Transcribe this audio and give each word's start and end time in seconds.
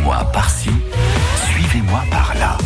Suivez-moi 0.00 0.24
par-ci, 0.32 0.70
suivez-moi 1.52 2.00
par-là. 2.10 2.56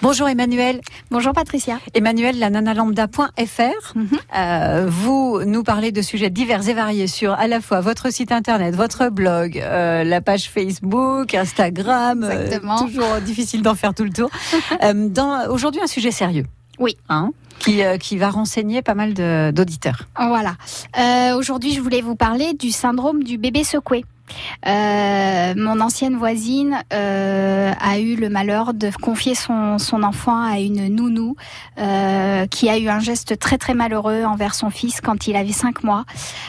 Bonjour 0.00 0.26
Emmanuel. 0.26 0.80
Bonjour 1.10 1.34
Patricia. 1.34 1.80
Emmanuel, 1.92 2.38
la 2.38 2.48
nanalambda.fr. 2.48 3.92
Mhm. 3.94 4.08
Euh, 4.38 4.86
vous 4.88 5.42
nous 5.44 5.62
parlez 5.64 5.92
de 5.92 6.00
sujets 6.00 6.30
divers 6.30 6.66
et 6.66 6.72
variés 6.72 7.06
sur 7.08 7.34
à 7.34 7.46
la 7.46 7.60
fois 7.60 7.82
votre 7.82 8.10
site 8.10 8.32
internet, 8.32 8.74
votre 8.74 9.10
blog, 9.10 9.58
euh, 9.58 10.02
la 10.02 10.22
page 10.22 10.48
Facebook, 10.48 11.34
Instagram. 11.34 12.24
euh, 12.24 12.30
Exactement. 12.44 12.78
toujours 12.82 13.16
difficile 13.20 13.60
d'en 13.60 13.74
faire 13.74 13.92
tout 13.92 14.04
le 14.04 14.10
tour. 14.10 14.30
Euh, 14.82 15.46
Aujourd'hui, 15.50 15.82
un 15.82 15.86
sujet 15.88 16.10
sérieux. 16.10 16.46
Oui. 16.78 16.96
Hein, 17.10 17.32
qui, 17.58 17.82
euh, 17.82 17.98
qui 17.98 18.16
va 18.16 18.30
renseigner 18.30 18.80
pas 18.80 18.94
mal 18.94 19.12
d'auditeurs. 19.52 20.04
Voilà. 20.16 20.54
Euh, 20.98 21.36
Aujourd'hui, 21.36 21.72
je 21.74 21.80
voulais 21.82 22.00
vous 22.00 22.16
parler 22.16 22.54
du 22.54 22.70
syndrome 22.70 23.22
du 23.22 23.36
bébé 23.36 23.62
secoué. 23.62 24.04
Euh, 24.66 25.54
mon 25.56 25.80
ancienne 25.80 26.16
voisine 26.16 26.78
euh, 26.92 27.72
a 27.78 27.98
eu 27.98 28.16
le 28.16 28.28
malheur 28.28 28.74
de 28.74 28.90
confier 29.00 29.34
son, 29.34 29.78
son 29.78 30.02
enfant 30.02 30.42
à 30.42 30.58
une 30.58 30.88
nounou 30.88 31.36
euh, 31.78 32.46
qui 32.46 32.68
a 32.68 32.78
eu 32.78 32.88
un 32.88 33.00
geste 33.00 33.38
très 33.38 33.58
très 33.58 33.74
malheureux 33.74 34.24
envers 34.24 34.54
son 34.54 34.70
fils 34.70 35.00
quand 35.00 35.26
il 35.28 35.36
avait 35.36 35.52
cinq 35.52 35.84
mois. 35.84 36.04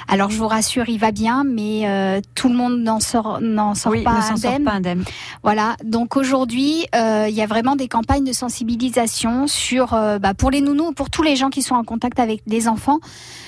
Alors 0.07 0.29
je 0.29 0.37
vous 0.37 0.47
rassure, 0.47 0.89
il 0.89 0.99
va 0.99 1.11
bien, 1.11 1.43
mais 1.43 1.83
euh, 1.85 2.21
tout 2.35 2.49
le 2.49 2.55
monde 2.55 2.79
n'en 2.79 2.99
sort, 2.99 3.39
n'en 3.41 3.75
sort 3.75 3.91
oui, 3.91 4.03
pas 4.03 4.21
sort 4.21 4.37
indemne. 4.37 4.63
pas 4.63 4.71
indemne. 4.71 5.03
Voilà, 5.43 5.75
donc 5.83 6.17
aujourd'hui, 6.17 6.85
euh, 6.95 7.27
il 7.29 7.35
y 7.35 7.41
a 7.41 7.47
vraiment 7.47 7.75
des 7.75 7.87
campagnes 7.87 8.25
de 8.25 8.33
sensibilisation 8.33 9.47
sur, 9.47 9.87
bah, 9.91 10.33
pour 10.33 10.51
les 10.51 10.61
nounous, 10.61 10.93
pour 10.93 11.09
tous 11.09 11.23
les 11.23 11.35
gens 11.35 11.49
qui 11.49 11.61
sont 11.61 11.75
en 11.75 11.83
contact 11.83 12.19
avec 12.19 12.41
des 12.47 12.67
enfants, 12.67 12.99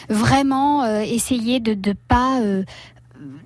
vraiment 0.10 0.84
euh, 0.84 1.02
essayer 1.02 1.60
de 1.60 1.72
ne 1.72 1.94
pas... 1.94 2.40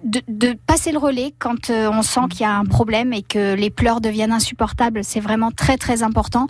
de, 0.04 0.22
de 0.28 0.58
passer 0.68 0.92
le 0.92 1.00
relais 1.00 1.34
quand 1.40 1.70
euh, 1.70 1.90
on 1.92 2.02
sent 2.02 2.22
qu'il 2.30 2.42
y 2.42 2.46
a 2.46 2.56
un 2.56 2.66
problème 2.66 3.14
et 3.14 3.22
que 3.24 3.56
les 3.56 3.70
pleurs 3.70 4.02
deviennent 4.02 4.32
insupportables, 4.32 5.04
c'est 5.04 5.20
vraiment 5.20 5.52
très 5.52 5.78
très 5.78 6.04
important. 6.04 6.48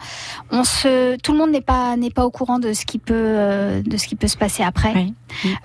On 0.52 0.64
se, 0.64 1.16
tout 1.18 1.32
le 1.32 1.38
monde 1.38 1.52
n'est 1.52 1.62
pas 1.62 1.96
n'est 1.96 2.10
pas 2.10 2.26
au 2.26 2.32
courant 2.32 2.60
de 2.60 2.74
ce 2.74 2.86
qui 2.86 3.00
peut 3.00 3.14
euh, 3.16 3.82
de 3.84 3.98
ce 3.98 4.08
qui 4.08 4.16
peut 4.16 4.28
se 4.28 4.38
passer 4.38 4.64
après. 4.64 4.94
Oui. 4.96 5.14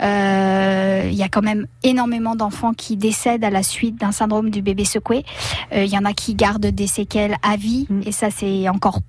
Euh, 0.02 1.08
Il 1.10 1.16
y 1.16 1.22
a 1.22 1.28
quand 1.28 1.42
même 1.42 1.66
énormément 1.83 2.34
d'enfants 2.36 2.72
qui 2.74 2.96
décèdent 2.96 3.44
à 3.44 3.50
la 3.50 3.62
suite 3.62 3.96
d'un 3.96 4.12
syndrome 4.12 4.50
du 4.50 4.62
bébé 4.62 4.84
secoué. 4.84 5.24
Euh, 5.72 5.84
Il 5.84 5.90
y 5.90 5.98
en 5.98 6.05
a 6.05 6.12
qui 6.12 6.34
gardent 6.34 6.66
des 6.66 6.86
séquelles 6.86 7.36
à 7.42 7.56
vie 7.56 7.86
Mm. 7.88 8.00
et 8.06 8.12
ça 8.12 8.28
c'est 8.30 8.68
encore 8.68 9.00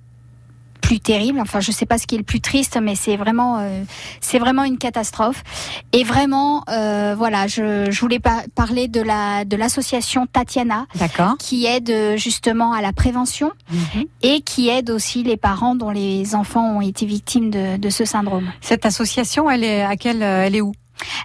plus 0.90 0.98
terrible. 0.98 1.38
Enfin, 1.38 1.60
je 1.60 1.70
sais 1.70 1.86
pas 1.86 1.98
ce 1.98 2.06
qui 2.08 2.16
est 2.16 2.18
le 2.18 2.24
plus 2.24 2.40
triste, 2.40 2.76
mais 2.82 2.96
c'est 2.96 3.16
vraiment, 3.16 3.58
euh, 3.60 3.84
c'est 4.20 4.40
vraiment 4.40 4.64
une 4.64 4.76
catastrophe. 4.76 5.44
Et 5.92 6.02
vraiment, 6.02 6.64
euh, 6.68 7.14
voilà, 7.16 7.46
je, 7.46 7.88
je 7.92 8.00
voulais 8.00 8.18
pas 8.18 8.42
parler 8.56 8.88
de 8.88 9.00
la 9.00 9.44
de 9.44 9.56
l'association 9.56 10.26
Tatiana 10.26 10.86
D'accord. 10.96 11.36
qui 11.38 11.64
aide 11.66 11.90
euh, 11.90 12.16
justement 12.16 12.72
à 12.72 12.82
la 12.82 12.92
prévention 12.92 13.52
Mhm. 13.70 14.04
et 14.22 14.40
qui 14.40 14.68
aide 14.68 14.90
aussi 14.90 15.22
les 15.22 15.36
parents 15.36 15.76
dont 15.76 15.90
les 15.90 16.34
enfants 16.34 16.76
ont 16.78 16.80
été 16.80 17.06
victimes 17.06 17.50
de, 17.50 17.76
de 17.76 17.88
ce 17.88 18.04
syndrome. 18.04 18.50
Cette 18.60 18.84
association, 18.84 19.48
elle 19.48 19.62
est 19.62 19.82
à 19.82 19.94
quelle 19.94 20.22
Elle 20.22 20.56
est 20.56 20.60
où? 20.60 20.72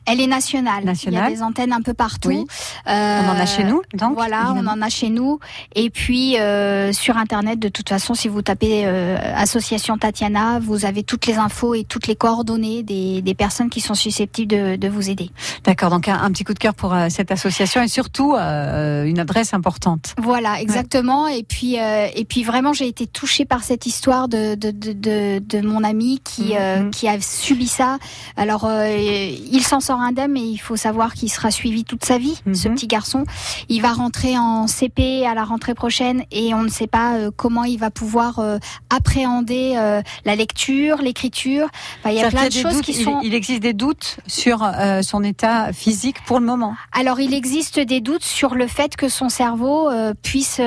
Elle 0.06 0.22
est 0.22 0.28
nationale. 0.28 0.84
Nationale. 0.84 1.23
Il 1.28 1.31
y 1.31 1.34
a 1.34 1.36
des 1.38 1.44
antennes 1.44 1.73
un 1.73 1.81
peu 1.81 1.94
partout. 1.94 2.30
Oui. 2.30 2.45
Euh, 2.88 3.22
On 3.23 3.30
en 3.30 3.40
a 3.40 3.45
chez 3.45 3.64
nous, 3.64 3.81
donc. 3.94 4.14
voilà, 4.16 4.45
évidemment. 4.52 4.72
on 4.76 4.80
en 4.80 4.81
a 4.81 4.90
chez 4.90 5.09
nous. 5.09 5.40
Et 5.76 5.90
puis 5.90 6.40
euh, 6.40 6.92
sur 6.94 7.18
internet, 7.18 7.59
de 7.59 7.70
toute 7.70 7.90
façon, 7.90 8.14
si 8.14 8.28
vous 8.28 8.42
tapez 8.42 8.84
euh, 8.86 9.18
Association 9.36 9.98
Tatiana, 9.98 10.59
vous 10.59 10.86
avez 10.86 11.03
toutes 11.03 11.26
les 11.26 11.36
infos 11.38 11.73
et 11.76 11.84
toutes 11.84 12.08
les 12.08 12.16
coordonnées 12.16 12.84
des, 12.84 13.22
des 13.22 13.34
personnes 13.34 13.70
qui 13.70 13.81
sont 13.81 13.96
susceptibles 13.96 14.52
de, 14.52 14.76
de 14.76 14.88
vous 14.88 15.09
aider. 15.09 15.30
D'accord, 15.64 15.90
donc 15.90 16.08
un, 16.08 16.20
un 16.22 16.31
petit 16.31 16.44
coup 16.44 16.53
de 16.53 16.59
cœur 16.59 16.73
pour 16.73 16.94
euh, 16.94 17.08
cette 17.09 17.31
association 17.31 17.81
et 17.81 17.88
surtout 17.88 18.36
euh, 18.36 19.03
une 19.06 19.20
adresse 19.20 19.53
importante. 19.53 20.14
Voilà, 20.22 20.62
exactement. 20.62 21.28
Et 21.28 21.44
puis 21.44 21.80
euh, 21.80 22.08
et 22.16 22.26
puis 22.26 22.44
vraiment, 22.44 22.73
j'ai 22.73 22.88
été 22.88 23.08
touchée 23.08 23.46
par 23.46 23.64
cette 23.64 23.86
histoire 23.86 24.28
de 24.28 24.56
de 24.56 24.72
de, 24.72 24.94
de, 24.94 25.40
de 25.40 25.62
mon 25.68 25.84
ami 25.84 26.22
qui 26.23 26.56
euh, 26.56 26.90
qui 26.91 27.08
a 27.08 27.19
subi 27.22 27.68
ça. 27.68 27.97
Alors 28.38 28.66
euh, 28.66 28.88
il 28.88 29.64
s'en 29.66 29.80
sort 29.80 30.00
indemne, 30.00 30.31
mais 30.31 30.42
il 30.42 30.58
faut 30.58 30.76
savoir 30.76 31.14
qu'il 31.14 31.30
sera 31.30 31.52
suivi 31.52 31.84
toute 31.84 32.06
sa 32.06 32.18
vie. 32.18 32.36
Ce 32.53 32.68
Mhm. 32.68 32.76
petit 32.76 32.88
garçon, 32.88 33.24
il 33.70 33.81
va 33.81 33.94
rentrer 33.94 34.38
en 34.38 34.68
CP 34.68 35.26
à 35.26 35.34
la 35.34 35.44
rentrée 35.44 35.74
prochaine 35.74 36.24
et 36.31 36.53
on 36.53 36.64
ne 36.64 36.70
sait 36.70 36.88
pas 36.88 37.16
euh, 37.16 37.31
comment 37.36 37.64
il 37.64 37.78
va 37.78 37.92
pouvoir 37.92 38.40
euh, 38.40 38.58
appréhender 38.90 39.76
euh, 39.78 40.02
la 40.26 40.36
lecture, 40.36 40.98
l'écriture. 41.02 41.68
Enfin, 42.00 42.12
il 42.12 42.20
y 42.20 42.24
a 42.24 42.30
plein 42.30 42.48
de 42.48 42.53
choses 42.53 42.76
doutes, 42.76 42.84
qui 42.84 42.94
sont. 42.94 43.20
il, 43.24 43.34
existe 43.34 43.62
des 43.62 43.74
doutes 43.74 44.18
sur 44.28 44.70
son 45.02 45.24
état 45.24 45.74
physique 45.74 46.18
pour 46.26 46.40
le 46.40 46.46
moment. 46.46 46.76
Alors, 46.92 47.20
il 47.20 47.34
existe 47.34 47.80
des 47.80 48.02
doutes 48.02 48.24
sur 48.24 48.56
le 48.56 48.68
fait 48.68 48.96
que 48.96 49.09
son 49.09 49.30
cerveau 49.30 49.90
puisse 50.22 50.59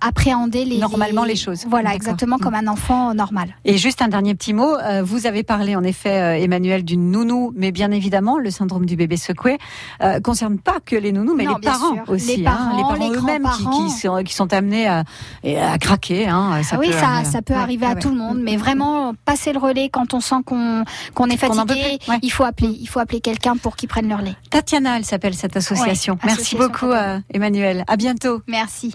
appréhender 0.00 0.64
les 0.64 0.78
Normalement, 0.78 1.24
les 1.24 1.36
choses. 1.36 1.64
Voilà, 1.68 1.94
exactement 1.94 2.38
comme 2.38 2.54
un 2.54 2.66
enfant 2.66 3.14
normal. 3.14 3.54
Et 3.64 3.76
juste 3.78 4.02
un 4.02 4.08
dernier 4.08 4.34
petit 4.34 4.52
mot, 4.52 4.76
vous 5.02 5.26
avez 5.26 5.42
parlé 5.42 5.76
en 5.76 5.84
effet, 5.84 6.42
Emmanuel, 6.42 6.84
d'une 6.84 7.10
nounou, 7.10 7.52
mais 7.54 7.72
bien 7.72 7.90
évidemment, 7.90 8.38
le 8.40 8.50
syndrome 8.50 8.86
du 8.86 8.96
bébé 8.96 9.16
secoué 9.16 9.58
euh, 10.02 10.20
concerne 10.20 10.58
pas 10.58 10.78
que 10.84 10.96
les 10.96 11.12
nounous, 11.12 11.34
mais 11.34 11.44
Non, 11.44 11.56
les 11.56 11.60
parents 11.66 11.96
aussi. 12.08 12.36
Les 12.36 12.46
hein, 12.46 12.50
parents, 12.50 12.76
les 12.76 12.98
parents 12.98 13.12
eux-mêmes 13.12 13.48
qui, 13.56 13.90
sont, 13.90 14.22
qui 14.24 14.34
sont 14.34 14.52
amenés 14.52 14.86
à, 14.86 15.04
à 15.44 15.78
craquer. 15.78 16.28
Hein, 16.28 16.62
ça 16.62 16.76
Ah 16.76 16.78
oui, 16.80 16.88
peut, 16.88 16.92
ça, 16.92 17.24
ça 17.24 17.42
peut 17.42 17.54
ouais, 17.54 17.60
arriver 17.60 17.86
ouais, 17.86 17.92
à 17.92 17.96
tout 17.96 18.10
le 18.10 18.16
monde, 18.16 18.38
mais 18.42 18.52
Mm, 18.52 18.56
mm, 18.56 18.58
vraiment 18.58 19.14
passer 19.24 19.52
le 19.52 19.58
relais 19.58 19.88
quand 19.88 20.14
on 20.14 20.20
sent 20.20 20.36
qu'on 20.44 20.84
qu'on 21.14 21.28
est 21.28 21.36
fatigué, 21.36 21.98
ouais. 22.08 22.18
il 22.22 22.30
faut 22.30 22.44
appeler, 22.44 22.76
il 22.80 22.88
faut 22.88 23.00
appeler 23.00 23.20
quelqu'un 23.20 23.56
pour 23.56 23.76
qu'il 23.76 23.88
prenne 23.88 24.08
le 24.08 24.14
relais. 24.14 24.34
Tatiana, 24.50 24.96
elle 24.96 25.04
s'appelle 25.04 25.34
cette 25.34 25.56
association. 25.56 26.18
Merci 26.24 26.56
association 26.56 26.58
beaucoup, 26.58 26.92
euh, 26.92 27.18
Emmanuel. 27.32 27.84
À 27.88 27.96
bientôt. 27.96 28.42
Merci. 28.46 28.94